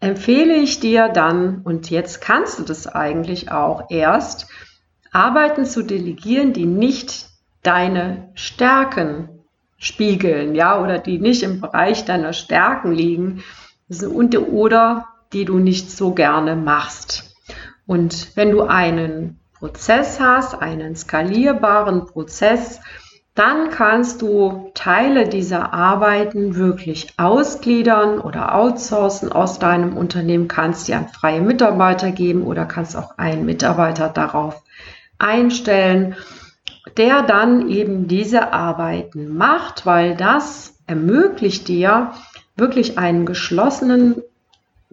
empfehle 0.00 0.54
ich 0.54 0.80
dir 0.80 1.08
dann, 1.08 1.62
und 1.62 1.90
jetzt 1.90 2.20
kannst 2.20 2.58
du 2.58 2.64
das 2.64 2.86
eigentlich 2.86 3.50
auch 3.50 3.90
erst, 3.90 4.48
Arbeiten 5.12 5.64
zu 5.64 5.82
delegieren, 5.82 6.52
die 6.52 6.66
nicht 6.66 7.28
deine 7.62 8.30
Stärken 8.34 9.28
spiegeln, 9.76 10.54
ja, 10.54 10.80
oder 10.80 10.98
die 10.98 11.18
nicht 11.18 11.42
im 11.42 11.60
Bereich 11.60 12.04
deiner 12.04 12.32
Stärken 12.32 12.92
liegen, 12.92 13.42
und, 13.88 14.36
oder 14.36 15.08
die 15.32 15.44
du 15.44 15.58
nicht 15.58 15.90
so 15.90 16.14
gerne 16.14 16.56
machst. 16.56 17.36
Und 17.86 18.36
wenn 18.36 18.50
du 18.50 18.62
einen 18.62 19.38
Prozess 19.62 20.18
hast, 20.18 20.60
einen 20.60 20.96
skalierbaren 20.96 22.06
Prozess, 22.06 22.80
dann 23.36 23.70
kannst 23.70 24.20
du 24.20 24.72
Teile 24.74 25.28
dieser 25.28 25.72
Arbeiten 25.72 26.56
wirklich 26.56 27.14
ausgliedern 27.16 28.18
oder 28.18 28.56
outsourcen 28.56 29.30
aus 29.30 29.60
deinem 29.60 29.96
Unternehmen, 29.96 30.48
kannst 30.48 30.88
die 30.88 30.94
an 30.94 31.06
freie 31.06 31.40
Mitarbeiter 31.40 32.10
geben 32.10 32.42
oder 32.42 32.64
kannst 32.64 32.96
auch 32.96 33.16
einen 33.18 33.44
Mitarbeiter 33.44 34.08
darauf 34.08 34.64
einstellen, 35.20 36.16
der 36.96 37.22
dann 37.22 37.68
eben 37.68 38.08
diese 38.08 38.52
Arbeiten 38.52 39.32
macht, 39.32 39.86
weil 39.86 40.16
das 40.16 40.76
ermöglicht 40.88 41.68
dir 41.68 42.10
wirklich 42.56 42.98
einen 42.98 43.26
geschlossenen 43.26 44.22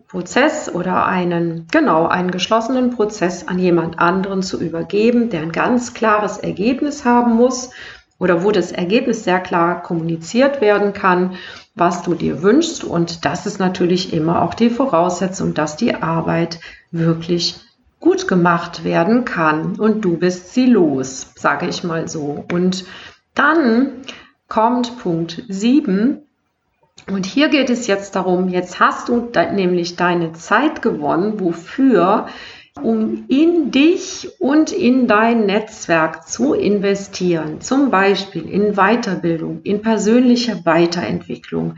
Prozess 0.08 0.74
oder 0.74 1.06
einen, 1.06 1.68
genau, 1.72 2.08
einen 2.08 2.32
geschlossenen 2.32 2.92
Prozess 2.92 3.48
an 3.48 3.60
jemand 3.60 4.00
anderen 4.00 4.42
zu 4.42 4.60
übergeben, 4.60 5.30
der 5.30 5.42
ein 5.42 5.52
ganz 5.52 5.94
klares 5.94 6.38
Ergebnis 6.38 7.06
haben 7.06 7.36
muss 7.36 7.72
oder 8.20 8.44
wo 8.44 8.52
das 8.52 8.72
Ergebnis 8.72 9.24
sehr 9.24 9.40
klar 9.40 9.82
kommuniziert 9.82 10.62
werden 10.62 10.94
kann, 10.94 11.36
was 11.76 12.04
du 12.04 12.14
dir 12.14 12.44
wünschst. 12.44 12.84
Und 12.84 13.26
das 13.26 13.46
ist 13.46 13.60
natürlich 13.60 14.14
immer 14.14 14.42
auch 14.42 14.54
die 14.54 14.70
Voraussetzung, 14.70 15.54
dass 15.54 15.78
die 15.78 15.96
Arbeit 15.96 16.60
wirklich 16.92 17.60
gut 18.00 18.28
gemacht 18.28 18.84
werden 18.84 19.26
kann 19.26 19.78
und 19.78 20.06
du 20.06 20.18
bist 20.18 20.54
sie 20.54 20.68
los, 20.68 21.34
sage 21.36 21.68
ich 21.68 21.84
mal 21.84 22.08
so. 22.08 22.46
Und 22.52 22.86
dann 23.36 24.04
kommt 24.48 25.00
Punkt 25.00 25.44
7, 25.48 26.24
und 27.08 27.26
hier 27.26 27.50
geht 27.50 27.70
es 27.70 27.88
jetzt 27.88 28.16
darum, 28.16 28.50
jetzt 28.50 28.80
hast 28.80 29.10
du 29.10 29.30
nämlich 29.54 29.96
deine 29.96 30.34
Zeit 30.34 30.82
gewonnen, 30.82 31.40
wofür, 31.40 32.28
um 32.82 33.26
in 33.28 33.72
dich 33.72 34.30
und 34.40 34.72
in 34.72 35.08
dein 35.08 35.46
Netzwerk 35.46 36.28
zu 36.28 36.54
investieren, 36.54 37.62
zum 37.62 37.90
Beispiel 37.92 38.50
in 38.50 38.76
Weiterbildung, 38.76 39.62
in 39.64 39.82
persönliche 39.82 40.66
Weiterentwicklung. 40.66 41.76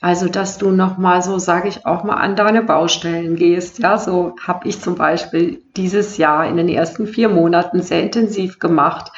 Also, 0.00 0.28
dass 0.28 0.58
du 0.58 0.70
nochmal 0.70 1.22
so, 1.22 1.38
sage 1.38 1.68
ich 1.68 1.86
auch 1.86 2.02
mal, 2.02 2.16
an 2.16 2.34
deine 2.34 2.62
Baustellen 2.62 3.36
gehst. 3.36 3.78
Ja, 3.78 3.98
so 3.98 4.34
habe 4.44 4.68
ich 4.68 4.80
zum 4.80 4.96
Beispiel 4.96 5.62
dieses 5.76 6.16
Jahr 6.16 6.46
in 6.48 6.56
den 6.56 6.68
ersten 6.68 7.06
vier 7.06 7.28
Monaten 7.28 7.82
sehr 7.82 8.02
intensiv 8.02 8.58
gemacht. 8.58 9.12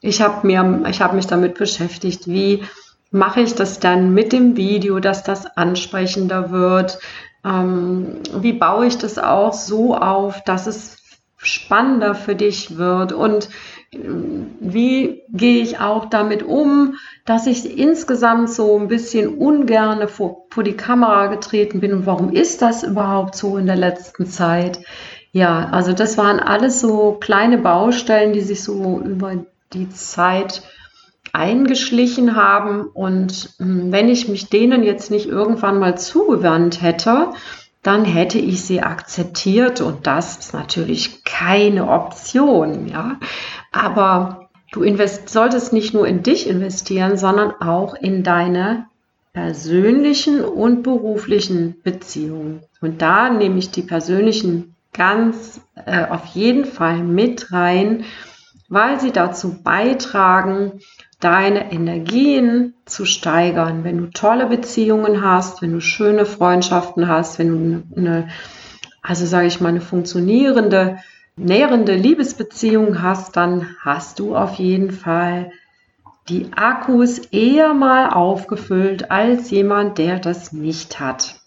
Ich 0.00 0.22
habe 0.22 0.46
mir, 0.46 0.82
ich 0.88 1.02
habe 1.02 1.14
mich 1.14 1.26
damit 1.26 1.54
beschäftigt, 1.54 2.26
wie 2.26 2.62
mache 3.10 3.40
ich 3.40 3.54
das 3.54 3.80
dann 3.80 4.14
mit 4.14 4.32
dem 4.32 4.56
Video, 4.56 5.00
dass 5.00 5.22
das 5.22 5.46
ansprechender 5.56 6.50
wird? 6.50 6.98
Ähm, 7.44 8.20
wie 8.34 8.52
baue 8.52 8.86
ich 8.86 8.98
das 8.98 9.18
auch 9.18 9.52
so 9.52 9.96
auf, 9.96 10.42
dass 10.44 10.66
es 10.66 10.98
spannender 11.36 12.14
für 12.14 12.34
dich 12.34 12.76
wird? 12.76 13.12
Und 13.12 13.48
äh, 13.92 13.98
wie 14.60 15.22
gehe 15.30 15.62
ich 15.62 15.80
auch 15.80 16.06
damit 16.06 16.42
um, 16.42 16.94
dass 17.24 17.46
ich 17.46 17.78
insgesamt 17.78 18.50
so 18.50 18.78
ein 18.78 18.88
bisschen 18.88 19.36
ungerne 19.36 20.06
vor, 20.06 20.46
vor 20.50 20.62
die 20.62 20.76
Kamera 20.76 21.26
getreten 21.26 21.80
bin? 21.80 21.92
Und 21.92 22.06
warum 22.06 22.32
ist 22.32 22.62
das 22.62 22.82
überhaupt 22.82 23.34
so 23.34 23.56
in 23.56 23.66
der 23.66 23.76
letzten 23.76 24.26
Zeit? 24.26 24.80
Ja, 25.32 25.68
also 25.70 25.92
das 25.92 26.18
waren 26.18 26.40
alles 26.40 26.80
so 26.80 27.16
kleine 27.20 27.58
Baustellen, 27.58 28.32
die 28.32 28.40
sich 28.40 28.62
so 28.62 29.00
über 29.00 29.34
die 29.72 29.88
Zeit 29.90 30.62
eingeschlichen 31.32 32.36
haben. 32.36 32.82
Und 32.82 33.50
hm, 33.58 33.92
wenn 33.92 34.08
ich 34.08 34.28
mich 34.28 34.48
denen 34.48 34.82
jetzt 34.82 35.10
nicht 35.10 35.26
irgendwann 35.26 35.78
mal 35.78 35.98
zugewandt 35.98 36.82
hätte, 36.82 37.28
dann 37.82 38.04
hätte 38.04 38.38
ich 38.38 38.62
sie 38.62 38.82
akzeptiert 38.82 39.80
und 39.80 40.06
das 40.06 40.38
ist 40.38 40.52
natürlich 40.52 41.24
keine 41.24 41.88
Option, 41.88 42.88
ja. 42.88 43.18
Aber 43.72 44.48
du 44.72 44.84
solltest 45.26 45.72
nicht 45.72 45.94
nur 45.94 46.06
in 46.06 46.22
dich 46.22 46.46
investieren, 46.46 47.16
sondern 47.16 47.52
auch 47.52 47.94
in 47.94 48.22
deine 48.22 48.86
persönlichen 49.32 50.44
und 50.44 50.82
beruflichen 50.82 51.80
Beziehungen. 51.82 52.62
Und 52.80 53.00
da 53.00 53.30
nehme 53.30 53.58
ich 53.58 53.70
die 53.70 53.82
persönlichen 53.82 54.74
ganz 54.92 55.60
äh, 55.86 56.06
auf 56.06 56.26
jeden 56.26 56.64
Fall 56.64 56.98
mit 56.98 57.52
rein, 57.52 58.04
weil 58.68 59.00
sie 59.00 59.12
dazu 59.12 59.62
beitragen, 59.62 60.80
deine 61.20 61.70
Energien 61.70 62.74
zu 62.86 63.04
steigern. 63.04 63.84
Wenn 63.84 63.98
du 63.98 64.06
tolle 64.06 64.46
Beziehungen 64.46 65.22
hast, 65.22 65.62
wenn 65.62 65.72
du 65.72 65.80
schöne 65.80 66.24
Freundschaften 66.24 67.08
hast, 67.08 67.38
wenn 67.38 67.48
du 67.94 68.00
eine, 68.00 68.28
also 69.02 69.26
sage 69.26 69.46
ich 69.46 69.60
mal, 69.60 69.68
eine 69.68 69.82
funktionierende, 69.82 70.98
nährende 71.36 71.94
Liebesbeziehung 71.94 73.02
hast, 73.02 73.36
dann 73.36 73.76
hast 73.82 74.18
du 74.18 74.34
auf 74.34 74.54
jeden 74.54 74.90
Fall 74.90 75.52
die 76.28 76.52
Akkus 76.54 77.18
eher 77.18 77.74
mal 77.74 78.10
aufgefüllt 78.10 79.10
als 79.10 79.50
jemand, 79.50 79.98
der 79.98 80.18
das 80.18 80.52
nicht 80.52 81.00
hat. 81.00 81.40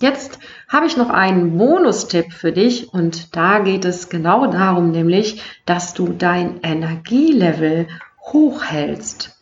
Jetzt 0.00 0.40
habe 0.68 0.86
ich 0.86 0.96
noch 0.96 1.10
einen 1.10 1.56
Bonustipp 1.56 2.32
für 2.32 2.50
dich 2.50 2.92
und 2.92 3.36
da 3.36 3.60
geht 3.60 3.84
es 3.84 4.08
genau 4.08 4.48
darum, 4.48 4.90
nämlich, 4.90 5.40
dass 5.64 5.94
du 5.94 6.08
dein 6.08 6.58
Energielevel 6.62 7.86
hochhältst. 8.22 9.38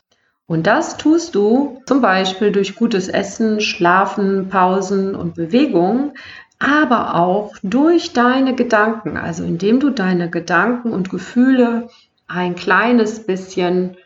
Und 0.47 0.67
das 0.67 0.97
tust 0.97 1.35
du 1.35 1.81
zum 1.87 2.01
Beispiel 2.01 2.51
durch 2.51 2.75
gutes 2.75 3.09
Essen, 3.09 3.61
Schlafen, 3.61 4.49
Pausen 4.49 5.15
und 5.15 5.35
Bewegung, 5.35 6.15
aber 6.59 7.15
auch 7.15 7.55
durch 7.63 8.13
deine 8.13 8.55
Gedanken, 8.55 9.17
also 9.17 9.45
indem 9.45 9.81
du 9.81 9.91
deine 9.91 10.29
Gedanken 10.29 10.93
und 10.93 11.09
Gefühle 11.09 11.89
ein 12.27 12.55
kleines 12.55 13.27
bisschen 13.27 13.97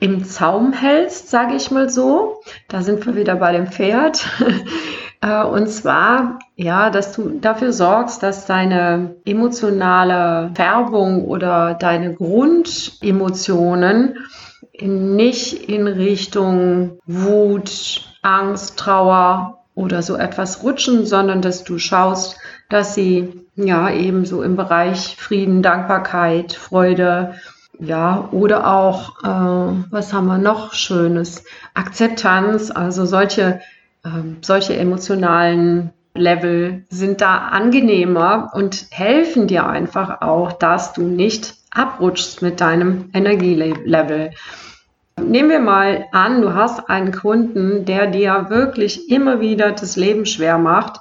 im 0.00 0.24
Zaum 0.24 0.72
hältst, 0.72 1.30
sage 1.30 1.54
ich 1.54 1.70
mal 1.70 1.88
so. 1.88 2.40
Da 2.68 2.82
sind 2.82 3.04
wir 3.06 3.16
wieder 3.16 3.36
bei 3.36 3.52
dem 3.52 3.66
Pferd. 3.66 4.26
Äh, 5.24 5.44
und 5.44 5.68
zwar, 5.68 6.38
ja, 6.56 6.90
dass 6.90 7.12
du 7.12 7.38
dafür 7.40 7.72
sorgst, 7.72 8.22
dass 8.22 8.46
deine 8.46 9.16
emotionale 9.24 10.50
Färbung 10.54 11.24
oder 11.24 11.74
deine 11.74 12.14
Grundemotionen 12.14 14.18
nicht 14.80 15.68
in 15.68 15.86
Richtung 15.86 16.98
Wut, 17.06 18.02
Angst, 18.22 18.78
Trauer 18.78 19.64
oder 19.74 20.02
so 20.02 20.16
etwas 20.16 20.62
rutschen, 20.62 21.06
sondern 21.06 21.42
dass 21.42 21.64
du 21.64 21.78
schaust, 21.78 22.36
dass 22.68 22.94
sie 22.94 23.46
ja 23.56 23.90
eben 23.90 24.26
so 24.26 24.42
im 24.42 24.56
Bereich 24.56 25.16
Frieden, 25.16 25.62
Dankbarkeit, 25.62 26.52
Freude, 26.52 27.34
ja, 27.78 28.28
oder 28.30 28.66
auch, 28.66 29.24
äh, 29.24 29.84
was 29.90 30.12
haben 30.12 30.26
wir 30.26 30.38
noch 30.38 30.74
Schönes? 30.74 31.44
Akzeptanz, 31.74 32.70
also 32.70 33.04
solche 33.04 33.60
ähm, 34.04 34.38
solche 34.42 34.76
emotionalen 34.76 35.92
Level 36.14 36.84
sind 36.90 37.20
da 37.20 37.38
angenehmer 37.48 38.50
und 38.54 38.86
helfen 38.90 39.46
dir 39.46 39.66
einfach 39.66 40.20
auch, 40.20 40.52
dass 40.52 40.92
du 40.92 41.02
nicht 41.02 41.54
abrutschst 41.70 42.40
mit 42.40 42.60
deinem 42.60 43.10
Energielevel. 43.12 44.30
Nehmen 45.20 45.50
wir 45.50 45.60
mal 45.60 46.06
an, 46.12 46.42
du 46.42 46.54
hast 46.54 46.88
einen 46.88 47.12
Kunden, 47.12 47.84
der 47.84 48.06
dir 48.06 48.46
wirklich 48.48 49.10
immer 49.10 49.40
wieder 49.40 49.72
das 49.72 49.96
Leben 49.96 50.26
schwer 50.26 50.58
macht 50.58 51.00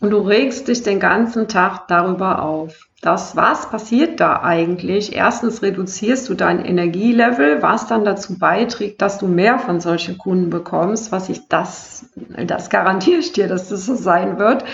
und 0.00 0.10
du 0.10 0.18
regst 0.18 0.68
dich 0.68 0.82
den 0.82 1.00
ganzen 1.00 1.48
Tag 1.48 1.88
darüber 1.88 2.42
auf 2.42 2.86
das, 3.02 3.36
was 3.36 3.70
passiert 3.70 4.20
da 4.20 4.42
eigentlich? 4.42 5.14
Erstens 5.14 5.62
reduzierst 5.62 6.28
du 6.28 6.34
dein 6.34 6.64
Energielevel, 6.64 7.62
was 7.62 7.86
dann 7.86 8.04
dazu 8.04 8.38
beiträgt, 8.38 9.02
dass 9.02 9.18
du 9.18 9.28
mehr 9.28 9.58
von 9.58 9.80
solchen 9.80 10.18
Kunden 10.18 10.50
bekommst, 10.50 11.12
was 11.12 11.28
ich 11.28 11.46
das, 11.48 12.06
das 12.16 12.70
garantiere 12.70 13.20
ich 13.20 13.32
dir, 13.32 13.48
dass 13.48 13.68
das 13.68 13.86
so 13.86 13.94
sein 13.94 14.38
wird, 14.38 14.64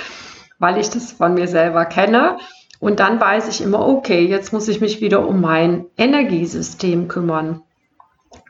weil 0.58 0.78
ich 0.78 0.88
das 0.88 1.12
von 1.12 1.34
mir 1.34 1.48
selber 1.48 1.84
kenne. 1.84 2.38
Und 2.78 3.00
dann 3.00 3.20
weiß 3.20 3.48
ich 3.48 3.60
immer, 3.60 3.86
okay, 3.86 4.24
jetzt 4.26 4.52
muss 4.52 4.68
ich 4.68 4.80
mich 4.80 5.00
wieder 5.00 5.26
um 5.26 5.40
mein 5.40 5.86
Energiesystem 5.98 7.08
kümmern. 7.08 7.62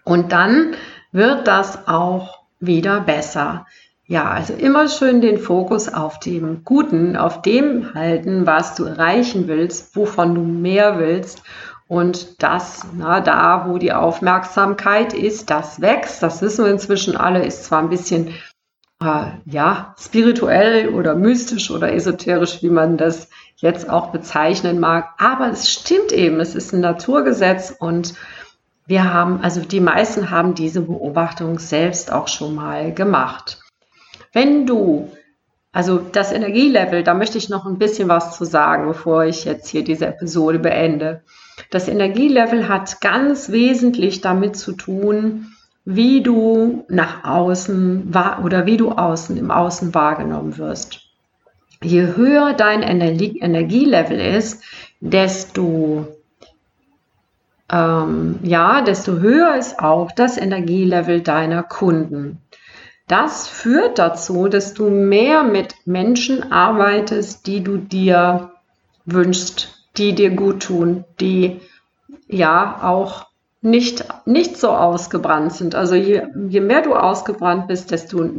Und 0.05 0.33
dann 0.33 0.75
wird 1.13 1.47
das 1.47 1.89
auch 1.89 2.39
wieder 2.61 3.01
besser. 3.01 3.67
Ja, 4.13 4.31
also 4.31 4.53
immer 4.53 4.91
schön 4.91 5.23
den 5.23 5.39
Fokus 5.39 5.89
auf 5.89 6.21
dem 6.21 6.65
Guten, 6.67 7.17
auf 7.17 7.41
dem 7.41 7.95
halten, 7.95 8.45
was 8.45 8.75
du 8.75 8.85
erreichen 8.85 9.49
willst, 9.49 9.97
wovon 9.97 10.35
du 10.35 10.43
mehr 10.43 10.99
willst. 10.99 11.43
Und 11.89 12.43
das, 12.43 12.83
na, 12.95 13.23
da, 13.23 13.65
wo 13.67 13.79
die 13.79 13.95
Aufmerksamkeit 13.95 15.15
ist, 15.15 15.49
das 15.49 15.81
wächst. 15.81 16.23
Das 16.23 16.43
wissen 16.43 16.67
wir 16.67 16.73
inzwischen 16.73 17.17
alle, 17.17 17.43
ist 17.43 17.65
zwar 17.65 17.79
ein 17.79 17.89
bisschen, 17.89 18.35
äh, 19.03 19.29
ja, 19.47 19.95
spirituell 19.99 20.91
oder 20.91 21.15
mystisch 21.15 21.71
oder 21.71 21.95
esoterisch, 21.95 22.63
wie 22.63 22.69
man 22.69 22.99
das 22.99 23.31
jetzt 23.57 23.89
auch 23.89 24.11
bezeichnen 24.11 24.79
mag. 24.79 25.09
Aber 25.17 25.49
es 25.49 25.71
stimmt 25.71 26.13
eben, 26.13 26.39
es 26.39 26.55
ist 26.55 26.75
ein 26.75 26.81
Naturgesetz 26.81 27.75
und 27.79 28.13
wir 28.85 29.11
haben, 29.11 29.41
also 29.41 29.63
die 29.63 29.81
meisten 29.81 30.31
haben 30.31 30.55
diese 30.55 30.83
Beobachtung 30.83 31.59
selbst 31.59 32.13
auch 32.13 32.29
schon 32.29 32.55
mal 32.55 32.93
gemacht. 32.93 33.62
Wenn 34.33 34.67
du, 34.67 35.11
also 35.73 35.99
das 35.99 36.33
Energielevel, 36.33 37.03
da 37.03 37.15
möchte 37.15 37.39
ich 37.39 37.49
noch 37.49 37.67
ein 37.67 37.79
bisschen 37.79 38.09
was 38.09 38.37
zu 38.37 38.45
sagen, 38.45 38.87
bevor 38.87 39.25
ich 39.25 39.45
jetzt 39.45 39.69
hier 39.69 39.85
diese 39.85 40.07
Episode 40.07 40.59
beende. 40.59 41.23
Das 41.71 41.89
Energielevel 41.89 42.69
hat 42.69 43.01
ganz 43.01 43.51
wesentlich 43.51 44.21
damit 44.21 44.57
zu 44.57 44.73
tun, 44.73 45.53
wie 45.85 46.23
du 46.23 46.85
nach 46.89 47.25
außen 47.25 48.13
oder 48.45 48.67
wie 48.67 48.77
du 48.77 48.93
außen 48.93 49.37
im 49.37 49.51
Außen 49.51 49.95
wahrgenommen 49.95 50.57
wirst. 50.59 51.01
Je 51.83 52.15
höher 52.15 52.53
dein 52.53 52.83
Energielevel 52.83 54.21
ist, 54.21 54.63
desto 55.01 56.07
ähm, 57.73 58.39
ja, 58.43 58.83
desto 58.83 59.19
höher 59.19 59.57
ist 59.57 59.81
auch 59.81 60.13
das 60.13 60.37
Energielevel 60.37 61.23
deiner 61.23 61.63
Kunden. 61.63 62.42
Das 63.13 63.47
führt 63.47 63.99
dazu, 63.99 64.49
dass 64.49 64.73
du 64.73 64.89
mehr 64.89 65.43
mit 65.43 65.75
Menschen 65.85 66.51
arbeitest, 66.51 67.47
die 67.47 67.63
du 67.63 67.77
dir 67.77 68.53
wünschst, 69.05 69.87
die 69.99 70.15
dir 70.15 70.31
gut 70.31 70.63
tun, 70.63 71.05
die 71.21 71.61
ja 72.27 72.79
auch 72.83 73.27
nicht, 73.61 74.07
nicht 74.25 74.57
so 74.57 74.71
ausgebrannt 74.71 75.53
sind. 75.53 75.75
Also 75.75 75.95
je, 75.95 76.23
je 76.49 76.63
mehr 76.63 76.81
du 76.81 76.95
ausgebrannt 76.95 77.69
bist, 77.69 77.91
desto, 77.91 78.31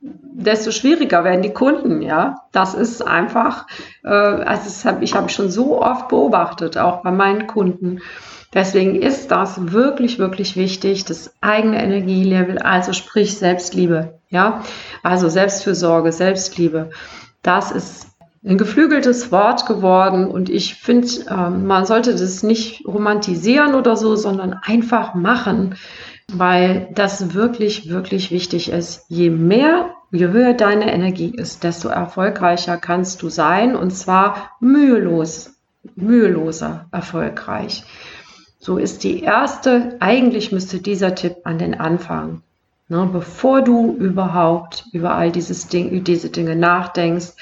desto 0.00 0.72
schwieriger 0.72 1.22
werden 1.22 1.42
die 1.42 1.54
Kunden, 1.54 2.02
ja. 2.02 2.34
Das 2.50 2.74
ist 2.74 3.06
einfach, 3.06 3.68
äh, 4.02 4.08
also 4.08 4.88
hab, 4.88 5.02
ich 5.02 5.14
habe 5.14 5.28
schon 5.28 5.52
so 5.52 5.80
oft 5.80 6.08
beobachtet, 6.08 6.76
auch 6.78 7.04
bei 7.04 7.12
meinen 7.12 7.46
Kunden. 7.46 8.00
Deswegen 8.52 8.96
ist 8.96 9.30
das 9.30 9.72
wirklich, 9.72 10.18
wirklich 10.18 10.56
wichtig, 10.56 11.04
das 11.04 11.32
eigene 11.40 11.80
Energielevel, 11.82 12.58
also 12.58 12.92
sprich 12.92 13.36
Selbstliebe, 13.36 14.18
ja, 14.28 14.64
also 15.04 15.28
Selbstfürsorge, 15.28 16.10
Selbstliebe. 16.10 16.90
Das 17.42 17.70
ist 17.70 18.08
ein 18.44 18.58
geflügeltes 18.58 19.30
Wort 19.30 19.66
geworden 19.66 20.26
und 20.26 20.48
ich 20.48 20.74
finde, 20.74 21.06
ähm, 21.30 21.66
man 21.66 21.84
sollte 21.84 22.12
das 22.12 22.42
nicht 22.42 22.86
romantisieren 22.86 23.74
oder 23.74 23.96
so, 23.96 24.16
sondern 24.16 24.54
einfach 24.54 25.14
machen, 25.14 25.76
weil 26.32 26.88
das 26.94 27.34
wirklich, 27.34 27.88
wirklich 27.88 28.30
wichtig 28.30 28.70
ist. 28.70 29.04
Je 29.08 29.30
mehr, 29.30 29.90
je 30.10 30.28
höher 30.28 30.54
deine 30.54 30.92
Energie 30.92 31.32
ist, 31.34 31.62
desto 31.64 31.88
erfolgreicher 31.88 32.78
kannst 32.78 33.22
du 33.22 33.28
sein 33.28 33.76
und 33.76 33.90
zwar 33.90 34.52
mühelos, 34.58 35.52
müheloser 35.94 36.86
erfolgreich. 36.92 37.84
So 38.62 38.76
ist 38.76 39.04
die 39.04 39.22
erste, 39.22 39.96
eigentlich 40.00 40.52
müsste 40.52 40.80
dieser 40.80 41.14
Tipp 41.14 41.36
an 41.44 41.58
den 41.58 41.80
Anfang. 41.80 42.42
Ne, 42.88 43.08
bevor 43.10 43.62
du 43.62 43.96
überhaupt 43.96 44.84
über 44.92 45.14
all 45.14 45.32
dieses 45.32 45.68
Ding, 45.68 46.04
diese 46.04 46.28
Dinge 46.28 46.56
nachdenkst, 46.56 47.32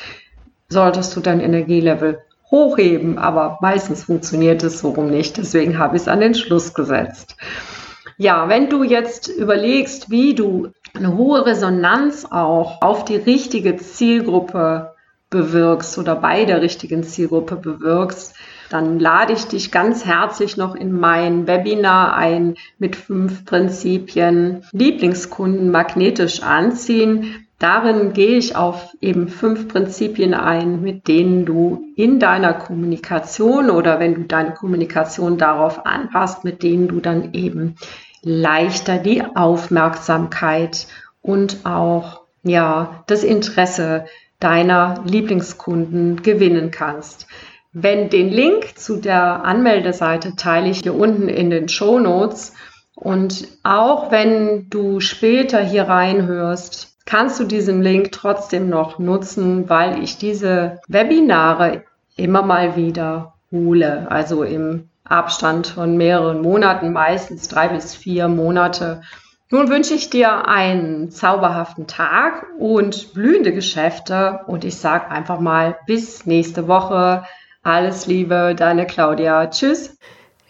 solltest 0.69 1.17
du 1.17 1.21
dein 1.21 1.41
Energielevel 1.41 2.21
hochheben, 2.51 3.19
aber 3.19 3.59
meistens 3.61 4.05
funktioniert 4.05 4.63
es 4.63 4.79
so 4.79 4.91
rum 4.91 5.11
nicht. 5.11 5.39
Deswegen 5.39 5.79
habe 5.79 5.97
ich 5.97 6.03
es 6.03 6.09
an 6.09 6.21
den 6.21 6.35
Schluss 6.35 6.73
gesetzt. 6.73 7.37
Ja, 8.17 8.49
wenn 8.49 8.69
du 8.69 8.85
jetzt 8.85 9.27
überlegst, 9.29 10.11
wie 10.11 10.35
du 10.35 10.69
eine 10.95 11.17
hohe 11.17 11.47
Resonanz 11.47 12.27
auch 12.31 12.81
auf 12.81 13.05
die 13.05 13.17
richtige 13.17 13.77
Zielgruppe 13.77 14.93
bewirkst 15.31 15.99
oder 15.99 16.15
bei 16.15 16.45
der 16.45 16.63
richtigen 16.63 17.03
Zielgruppe 17.03 17.57
bewirkst, 17.57 18.35
dann 18.71 18.99
lade 18.99 19.33
ich 19.33 19.47
dich 19.47 19.71
ganz 19.71 20.05
herzlich 20.05 20.57
noch 20.57 20.75
in 20.75 20.93
mein 20.93 21.47
Webinar 21.47 22.15
ein 22.15 22.55
mit 22.79 22.97
fünf 22.97 23.45
Prinzipien 23.45 24.65
Lieblingskunden 24.73 25.71
magnetisch 25.71 26.43
anziehen. 26.43 27.47
Darin 27.59 28.13
gehe 28.13 28.37
ich 28.37 28.55
auf 28.57 28.95
eben 29.01 29.29
fünf 29.29 29.69
Prinzipien 29.69 30.35
ein, 30.35 30.81
mit 30.83 31.09
denen 31.09 31.45
du 31.45 31.83
in 31.97 32.21
deiner 32.21 32.53
Kommunikation 32.53 33.71
oder 33.71 33.99
wenn 33.99 34.15
du 34.15 34.23
deine 34.23 34.55
Kommunikation 34.55 35.39
darauf 35.39 35.85
anpasst, 35.85 36.45
mit 36.45 36.63
denen 36.63 36.89
du 36.89 37.01
dann 37.01 37.33
eben 37.33 37.75
leichter 38.23 38.99
die 38.99 39.25
Aufmerksamkeit 39.35 40.87
und 41.21 41.65
auch 41.65 42.23
ja, 42.43 43.03
das 43.07 43.25
Interesse 43.25 44.05
deiner 44.41 45.03
Lieblingskunden 45.05 46.23
gewinnen 46.23 46.71
kannst. 46.71 47.27
Wenn 47.73 48.09
den 48.09 48.29
Link 48.29 48.79
zu 48.79 48.97
der 48.97 49.45
Anmeldeseite 49.45 50.37
teile 50.37 50.71
ich 50.71 50.81
hier 50.81 50.95
unten 50.95 51.29
in 51.29 51.51
den 51.51 51.69
Show 51.69 51.99
Notes. 51.99 52.55
Und 52.95 53.47
auch 53.63 54.11
wenn 54.11 54.69
du 54.71 55.01
später 55.01 55.61
hier 55.61 55.85
reinhörst, 55.85 56.97
kannst 57.05 57.39
du 57.39 57.45
diesen 57.45 57.83
Link 57.83 58.13
trotzdem 58.13 58.69
noch 58.69 58.99
nutzen, 58.99 59.69
weil 59.69 60.03
ich 60.03 60.19
diese 60.19 60.81
Webinare 60.89 61.85
immer 62.17 62.43
mal 62.43 62.77
wieder 62.77 63.35
hole. 63.53 64.11
Also 64.11 64.43
im 64.43 64.89
Abstand 65.05 65.69
von 65.69 65.97
mehreren 65.97 66.43
Monaten, 66.43 66.93
meistens 66.93 67.49
drei 67.49 67.69
bis 67.69 67.95
vier 67.95 68.29
Monate. 68.29 69.03
Nun 69.51 69.71
wünsche 69.71 69.95
ich 69.95 70.11
dir 70.11 70.47
einen 70.47 71.11
zauberhaften 71.11 71.87
Tag 71.87 72.47
und 72.59 73.15
blühende 73.15 73.53
Geschäfte 73.53 74.41
und 74.47 74.65
ich 74.65 74.77
sage 74.77 75.11
einfach 75.11 75.41
mal 75.41 75.79
bis 75.87 76.27
nächste 76.27 76.69
Woche. 76.69 77.25
Alles 77.69 78.07
Liebe, 78.07 78.55
deine 78.57 78.87
Claudia. 78.87 79.47
Tschüss. 79.51 79.95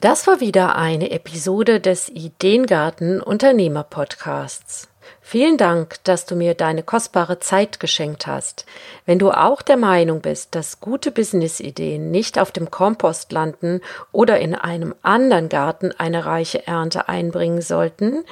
Das 0.01 0.29
war 0.29 0.39
wieder 0.39 0.77
eine 0.77 1.11
Episode 1.11 1.81
des 1.81 2.09
Ideengarten 2.09 3.21
Unternehmer 3.21 3.83
Podcasts. 3.83 4.89
Vielen 5.21 5.57
Dank, 5.57 5.97
dass 6.05 6.27
du 6.27 6.37
mir 6.37 6.55
deine 6.55 6.85
kostbare 6.85 7.41
Zeit 7.41 7.81
geschenkt 7.81 8.29
hast. 8.29 8.67
Wenn 9.05 9.19
du 9.19 9.33
auch 9.33 9.63
der 9.63 9.77
Meinung 9.77 10.21
bist, 10.21 10.55
dass 10.55 10.79
gute 10.79 11.11
Businessideen 11.11 12.13
nicht 12.13 12.39
auf 12.39 12.53
dem 12.53 12.71
Kompost 12.71 13.33
landen 13.33 13.81
oder 14.13 14.39
in 14.39 14.55
einem 14.55 14.95
anderen 15.03 15.49
Garten 15.49 15.91
eine 15.99 16.25
reiche 16.25 16.69
Ernte 16.69 17.09
einbringen 17.09 17.63
sollten, 17.63 18.25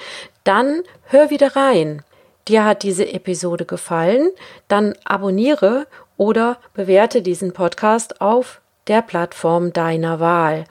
dann 0.44 0.82
hör 1.06 1.30
wieder 1.30 1.56
rein. 1.56 2.04
Dir 2.46 2.64
hat 2.64 2.84
diese 2.84 3.12
Episode 3.12 3.64
gefallen, 3.64 4.30
dann 4.68 4.94
abonniere 5.04 5.88
oder 6.16 6.58
bewerte 6.72 7.20
diesen 7.20 7.52
Podcast 7.52 8.20
auf 8.20 8.60
der 8.88 9.02
Plattform 9.02 9.72
deiner 9.72 10.20
Wahl 10.20 10.64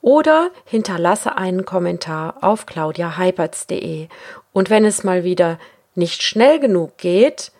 oder 0.00 0.50
hinterlasse 0.64 1.36
einen 1.36 1.64
Kommentar 1.64 2.36
auf 2.42 2.66
claudiaheipertz.de. 2.66 4.08
Und 4.52 4.70
wenn 4.70 4.84
es 4.84 5.04
mal 5.04 5.24
wieder 5.24 5.58
nicht 5.94 6.22
schnell 6.22 6.60
genug 6.60 6.96
geht, 6.98 7.52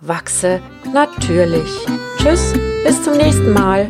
wachse 0.00 0.60
natürlich. 0.92 1.86
Tschüss, 2.18 2.54
bis 2.84 3.02
zum 3.02 3.16
nächsten 3.16 3.52
Mal. 3.52 3.88